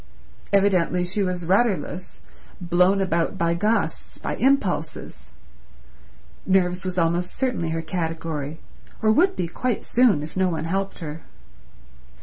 Evidently 0.51 1.05
she 1.05 1.21
was 1.21 1.45
rudderless—blown 1.45 3.01
about 3.01 3.37
by 3.37 3.53
gusts, 3.53 4.17
by 4.17 4.35
impulses. 4.37 5.29
Nerves 6.43 6.83
was 6.83 6.97
almost 6.97 7.37
certainly 7.37 7.69
her 7.69 7.83
category, 7.83 8.59
or 9.03 9.11
would 9.11 9.35
be 9.35 9.47
quite 9.47 9.83
soon 9.83 10.23
if 10.23 10.35
no 10.35 10.49
one 10.49 10.65
helped 10.65 10.97
her. 11.05 11.21